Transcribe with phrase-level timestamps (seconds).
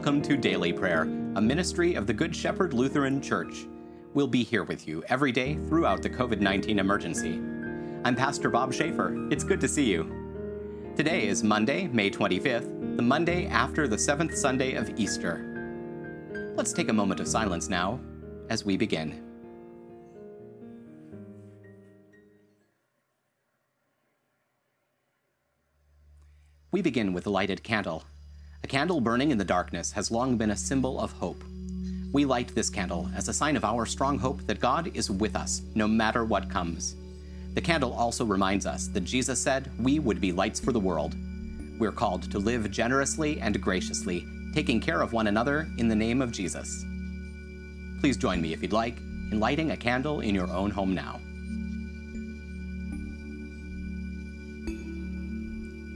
[0.00, 1.02] welcome to Daily Prayer,
[1.36, 3.66] a ministry of the Good Shepherd Lutheran Church.
[4.14, 7.34] We'll be here with you every day throughout the COVID 19 emergency.
[8.06, 9.14] I'm Pastor Bob Schaefer.
[9.30, 10.94] It's good to see you.
[10.96, 16.54] Today is Monday, May 25th, the Monday after the seventh Sunday of Easter.
[16.56, 18.00] Let's take a moment of silence now
[18.48, 19.22] as we begin.
[26.72, 28.02] We begin with a lighted candle.
[28.62, 31.42] A candle burning in the darkness has long been a symbol of hope.
[32.12, 35.34] We light this candle as a sign of our strong hope that God is with
[35.34, 36.96] us no matter what comes.
[37.54, 41.14] The candle also reminds us that Jesus said we would be lights for the world.
[41.78, 46.20] We're called to live generously and graciously, taking care of one another in the name
[46.20, 46.84] of Jesus.
[48.00, 51.20] Please join me if you'd like in lighting a candle in your own home now.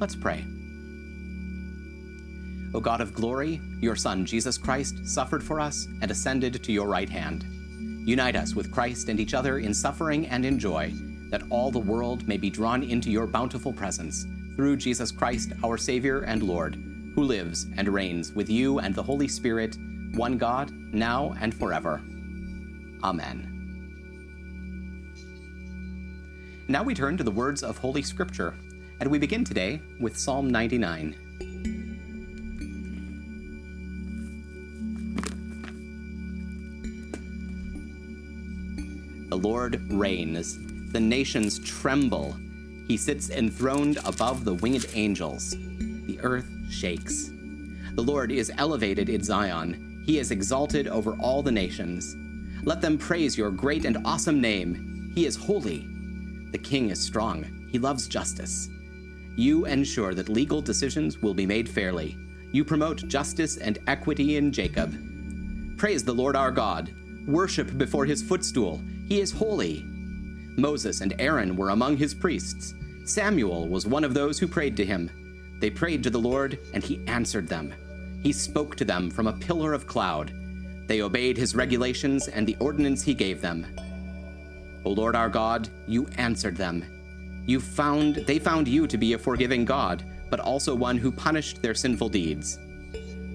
[0.00, 0.44] Let's pray.
[2.74, 6.88] O God of glory, your Son, Jesus Christ, suffered for us and ascended to your
[6.88, 7.46] right hand.
[8.04, 10.92] Unite us with Christ and each other in suffering and in joy,
[11.30, 15.78] that all the world may be drawn into your bountiful presence, through Jesus Christ, our
[15.78, 16.74] Savior and Lord,
[17.14, 19.76] who lives and reigns with you and the Holy Spirit,
[20.14, 22.02] one God, now and forever.
[23.04, 23.50] Amen.
[26.66, 28.54] Now we turn to the words of Holy Scripture,
[29.00, 31.23] and we begin today with Psalm 99.
[39.44, 40.58] Lord reigns.
[40.92, 42.34] The nations tremble.
[42.88, 45.50] He sits enthroned above the winged angels.
[46.06, 47.30] The earth shakes.
[47.92, 50.02] The Lord is elevated in Zion.
[50.06, 52.16] He is exalted over all the nations.
[52.62, 55.12] Let them praise your great and awesome name.
[55.14, 55.86] He is holy.
[56.50, 57.44] The king is strong.
[57.70, 58.70] He loves justice.
[59.36, 62.16] You ensure that legal decisions will be made fairly.
[62.50, 64.96] You promote justice and equity in Jacob.
[65.76, 66.94] Praise the Lord our God.
[67.26, 68.80] Worship before his footstool.
[69.06, 69.84] He is holy.
[70.56, 72.74] Moses and Aaron were among his priests.
[73.04, 75.10] Samuel was one of those who prayed to him.
[75.60, 77.72] They prayed to the Lord, and he answered them.
[78.22, 80.32] He spoke to them from a pillar of cloud.
[80.86, 83.66] They obeyed his regulations and the ordinance he gave them.
[84.84, 86.84] O Lord our God, you answered them.
[87.46, 91.62] You found they found you to be a forgiving God, but also one who punished
[91.62, 92.58] their sinful deeds.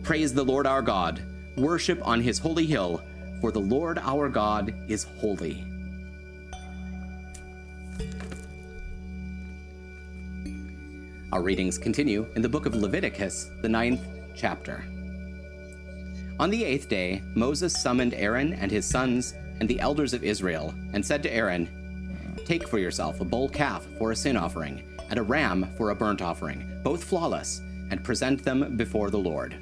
[0.04, 1.22] Praise the Lord our God.
[1.58, 3.04] Worship on his holy hill
[3.42, 5.66] for the Lord our God is holy.
[11.32, 14.02] Our readings continue in the book of Leviticus, the ninth
[14.36, 14.84] chapter.
[16.40, 20.74] On the eighth day, Moses summoned Aaron and his sons and the elders of Israel,
[20.94, 21.70] and said to Aaron,
[22.46, 25.96] Take for yourself a bull calf for a sin offering, and a ram for a
[25.96, 27.62] burnt offering, both flawless,
[27.92, 29.56] and present them before the Lord.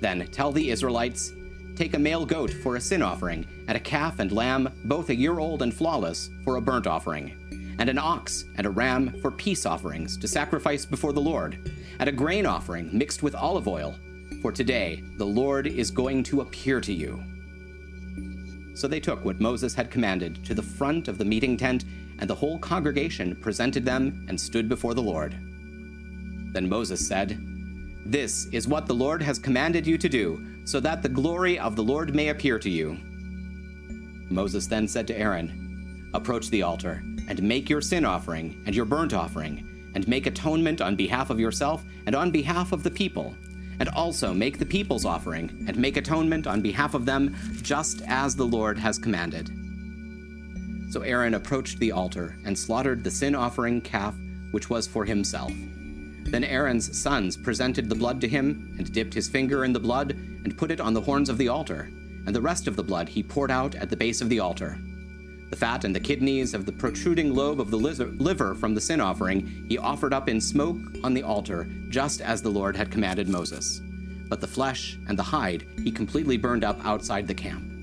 [0.00, 1.32] Then tell the Israelites,
[1.76, 5.14] take a male goat for a sin offering, and a calf and lamb, both a
[5.14, 9.30] year old and flawless, for a burnt offering, and an ox and a ram for
[9.30, 11.70] peace offerings to sacrifice before the Lord,
[12.00, 13.94] and a grain offering mixed with olive oil.
[14.42, 17.22] For today the Lord is going to appear to you.
[18.74, 21.84] So they took what Moses had commanded to the front of the meeting tent,
[22.18, 25.32] and the whole congregation presented them and stood before the Lord.
[26.52, 27.38] Then Moses said,
[28.10, 31.74] This is what the Lord has commanded you to do so that the glory of
[31.74, 32.96] the Lord may appear to you.
[34.30, 38.84] Moses then said to Aaron, Approach the altar, and make your sin offering and your
[38.84, 43.34] burnt offering, and make atonement on behalf of yourself and on behalf of the people,
[43.80, 48.36] and also make the people's offering, and make atonement on behalf of them, just as
[48.36, 49.50] the Lord has commanded.
[50.92, 54.14] So Aaron approached the altar and slaughtered the sin offering calf,
[54.52, 55.52] which was for himself.
[56.28, 60.10] Then Aaron's sons presented the blood to him, and dipped his finger in the blood,
[60.10, 61.90] and put it on the horns of the altar,
[62.26, 64.78] and the rest of the blood he poured out at the base of the altar.
[65.50, 69.00] The fat and the kidneys of the protruding lobe of the liver from the sin
[69.00, 73.28] offering he offered up in smoke on the altar, just as the Lord had commanded
[73.28, 73.80] Moses.
[74.28, 77.75] But the flesh and the hide he completely burned up outside the camp.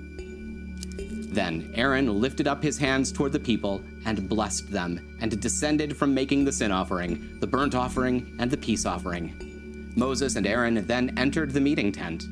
[1.34, 6.14] Then Aaron lifted up his hands toward the people and blessed them, and descended from
[6.14, 9.92] making the sin offering, the burnt offering, and the peace offering.
[9.96, 12.26] Moses and Aaron then entered the meeting tent.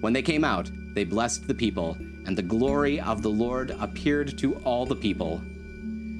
[0.00, 1.96] When they came out, they blessed the people,
[2.26, 5.40] and the glory of the Lord appeared to all the people.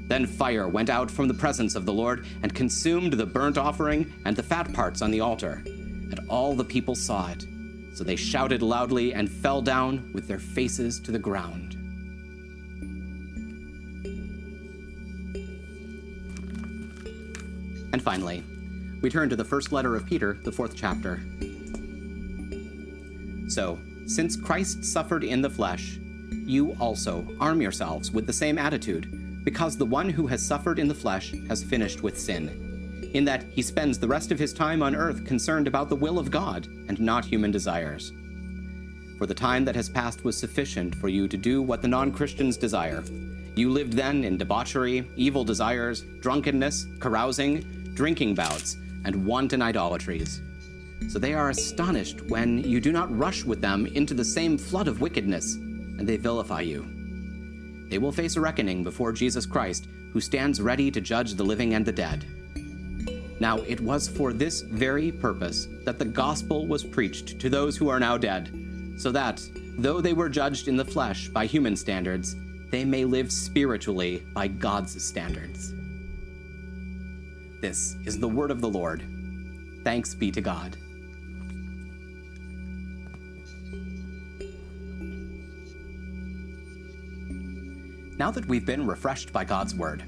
[0.09, 4.11] Then fire went out from the presence of the Lord and consumed the burnt offering
[4.25, 5.63] and the fat parts on the altar.
[5.67, 7.45] And all the people saw it.
[7.93, 11.78] So they shouted loudly and fell down with their faces to the ground.
[17.93, 18.45] And finally,
[19.01, 21.21] we turn to the first letter of Peter, the fourth chapter.
[23.49, 25.99] So, since Christ suffered in the flesh,
[26.31, 30.89] you also arm yourselves with the same attitude, because the one who has suffered in
[30.89, 34.83] the flesh has finished with sin, in that he spends the rest of his time
[34.83, 38.13] on earth concerned about the will of God and not human desires.
[39.19, 42.13] For the time that has passed was sufficient for you to do what the non
[42.13, 43.03] Christians desire.
[43.57, 50.41] You lived then in debauchery, evil desires, drunkenness, carousing, drinking bouts, and wanton idolatries.
[51.09, 54.87] So they are astonished when you do not rush with them into the same flood
[54.87, 56.87] of wickedness, and they vilify you.
[57.91, 61.75] They will face a reckoning before Jesus Christ, who stands ready to judge the living
[61.75, 62.25] and the dead.
[63.41, 67.89] Now, it was for this very purpose that the gospel was preached to those who
[67.89, 68.49] are now dead
[68.97, 69.45] so that,
[69.77, 72.37] though they were judged in the flesh by human standards,
[72.71, 75.75] they may live spiritually by God's standards.
[77.61, 79.03] This is the word of the Lord.
[79.83, 80.77] Thanks be to God.
[88.17, 90.05] Now that we've been refreshed by God's word,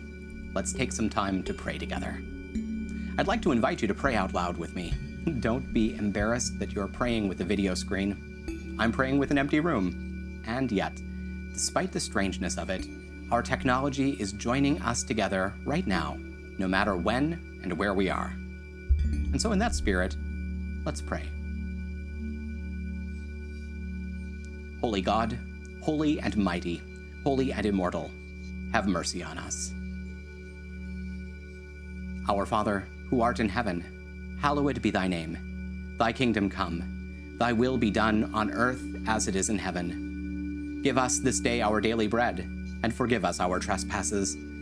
[0.55, 2.23] let's take some time to pray together.
[3.19, 4.94] I'd like to invite you to pray out loud with me.
[5.41, 8.76] Don't be embarrassed that you're praying with a video screen.
[8.79, 10.43] I'm praying with an empty room.
[10.47, 11.00] And yet,
[11.52, 12.87] despite the strangeness of it,
[13.32, 16.17] our technology is joining us together right now,
[16.61, 18.33] no matter when and where we are.
[19.33, 20.15] And so, in that spirit,
[20.85, 21.25] let's pray.
[24.81, 25.39] Holy God,
[25.83, 26.83] holy and mighty,
[27.25, 28.11] holy and immortal,
[28.73, 29.73] have mercy on us.
[32.29, 35.97] Our Father, who art in heaven, hallowed be thy name.
[35.99, 37.37] Thy kingdom come.
[37.39, 40.81] Thy will be done on earth as it is in heaven.
[40.83, 42.41] Give us this day our daily bread,
[42.83, 44.37] and forgive us our trespasses,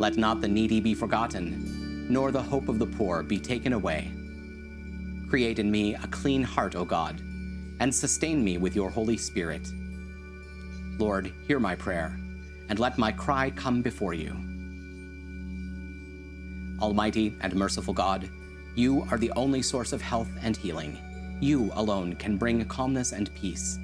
[0.00, 4.10] Let not the needy be forgotten, nor the hope of the poor be taken away.
[5.28, 7.20] Create in me a clean heart, O God,
[7.80, 9.68] and sustain me with your Holy Spirit.
[10.96, 12.18] Lord, hear my prayer,
[12.70, 14.32] and let my cry come before you.
[16.80, 18.26] Almighty and merciful God,
[18.74, 20.96] you are the only source of health and healing.
[21.40, 23.78] You alone can bring calmness and peace.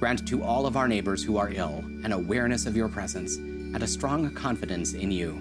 [0.00, 3.82] Grant to all of our neighbors who are ill an awareness of your presence and
[3.82, 5.32] a strong confidence in you.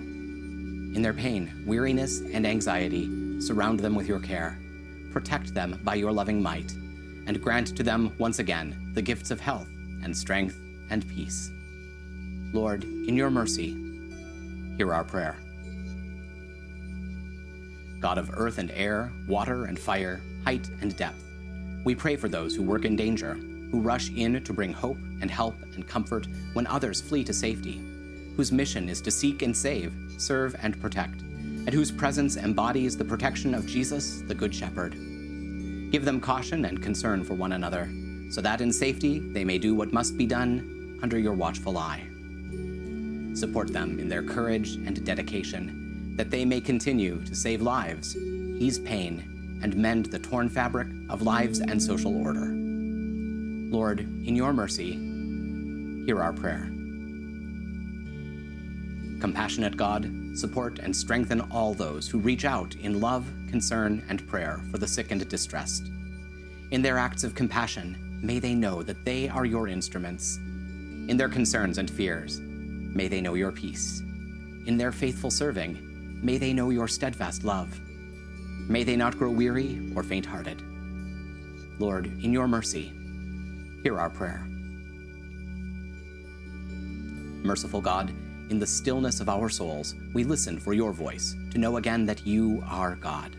[0.94, 4.60] In their pain, weariness, and anxiety, surround them with your care.
[5.14, 6.74] Protect them by your loving might,
[7.26, 9.70] and grant to them once again the gifts of health
[10.04, 11.50] and strength and peace.
[12.52, 13.70] Lord, in your mercy,
[14.76, 15.38] hear our prayer.
[18.02, 21.24] God of earth and air, water and fire, height and depth,
[21.86, 23.40] we pray for those who work in danger
[23.72, 27.82] who rush in to bring hope and help and comfort when others flee to safety,
[28.36, 33.06] whose mission is to seek and save, serve and protect, and whose presence embodies the
[33.06, 34.94] protection of Jesus, the Good Shepherd.
[35.92, 37.90] Give them caution and concern for one another,
[38.30, 42.08] so that in safety they may do what must be done under your watchful eye.
[43.34, 48.80] Support them in their courage and dedication, that they may continue to save lives, ease
[48.80, 52.59] pain, and mend the torn fabric of lives and social order.
[53.70, 54.94] Lord, in your mercy,
[56.06, 56.72] hear our prayer.
[59.22, 64.60] Compassionate God, support and strengthen all those who reach out in love, concern, and prayer
[64.72, 65.92] for the sick and distressed.
[66.72, 70.38] In their acts of compassion, may they know that they are your instruments.
[70.38, 74.02] In their concerns and fears, may they know your peace.
[74.66, 77.80] In their faithful serving, may they know your steadfast love.
[78.68, 80.60] May they not grow weary or faint hearted.
[81.80, 82.94] Lord, in your mercy,
[83.84, 84.46] hear our prayer.
[87.44, 88.14] Merciful God,
[88.50, 92.26] in the stillness of our souls, we listen for your voice to know again that
[92.26, 93.36] you are God.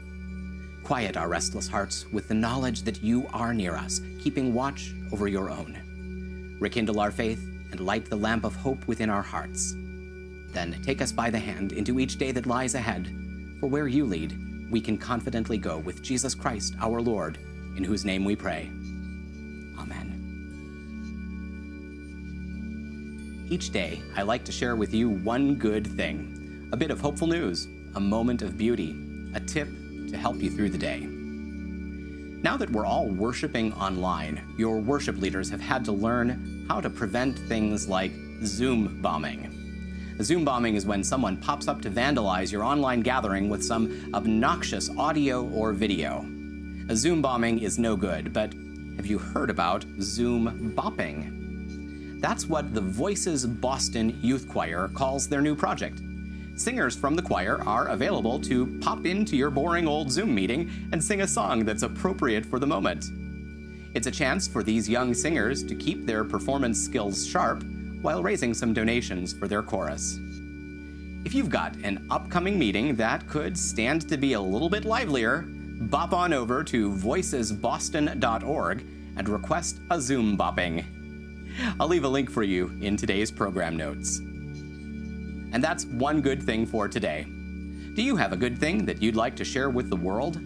[0.84, 5.28] Quiet our restless hearts with the knowledge that you are near us, keeping watch over
[5.28, 6.56] your own.
[6.58, 9.74] Rekindle our faith and light the lamp of hope within our hearts.
[10.52, 13.08] Then take us by the hand into each day that lies ahead,
[13.60, 14.36] for where you lead,
[14.70, 17.38] we can confidently go with Jesus Christ, our Lord,
[17.76, 18.70] in whose name we pray.
[23.50, 27.26] Each day, I like to share with you one good thing a bit of hopeful
[27.26, 27.66] news,
[27.96, 28.94] a moment of beauty,
[29.34, 29.68] a tip
[30.08, 31.00] to help you through the day.
[31.00, 36.88] Now that we're all worshiping online, your worship leaders have had to learn how to
[36.88, 38.12] prevent things like
[38.44, 40.16] Zoom bombing.
[40.22, 44.90] Zoom bombing is when someone pops up to vandalize your online gathering with some obnoxious
[44.96, 46.24] audio or video.
[46.88, 48.54] A Zoom bombing is no good, but
[48.94, 51.40] have you heard about Zoom bopping?
[52.20, 56.02] That's what the Voices Boston Youth Choir calls their new project.
[56.54, 61.02] Singers from the choir are available to pop into your boring old Zoom meeting and
[61.02, 63.06] sing a song that's appropriate for the moment.
[63.94, 67.64] It's a chance for these young singers to keep their performance skills sharp
[68.02, 70.18] while raising some donations for their chorus.
[71.24, 75.46] If you've got an upcoming meeting that could stand to be a little bit livelier,
[75.48, 78.84] bop on over to voicesboston.org
[79.16, 80.84] and request a Zoom bopping.
[81.78, 84.18] I'll leave a link for you in today's program notes.
[84.18, 87.26] And that's one good thing for today.
[87.94, 90.40] Do you have a good thing that you'd like to share with the world?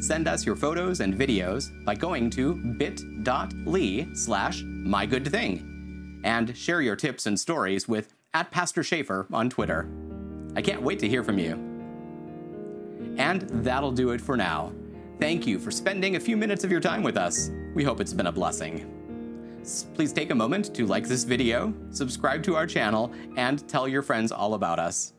[0.00, 6.96] Send us your photos and videos by going to bit.ly slash mygoodthing and share your
[6.96, 9.88] tips and stories with at Pastor Schaefer on Twitter.
[10.54, 11.52] I can't wait to hear from you.
[13.16, 14.72] And that'll do it for now.
[15.18, 17.50] Thank you for spending a few minutes of your time with us.
[17.74, 18.99] We hope it's been a blessing.
[19.94, 24.02] Please take a moment to like this video, subscribe to our channel, and tell your
[24.02, 25.12] friends all about us.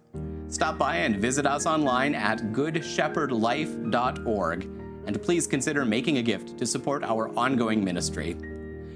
[0.47, 4.63] Stop by and visit us online at goodshepherdlife.org,
[5.05, 8.35] and please consider making a gift to support our ongoing ministry.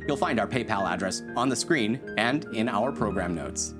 [0.07, 3.73] You'll find our PayPal address on the screen and in our program notes.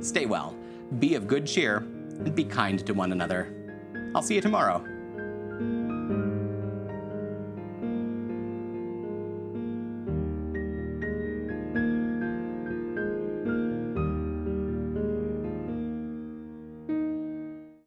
[0.00, 0.56] Stay well,
[0.98, 3.56] be of good cheer, and be kind to one another.
[4.14, 4.84] I'll see you tomorrow.